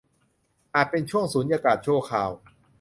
[0.75, 2.29] อาจเป็นช่วงสุญญากาศชั่วคราว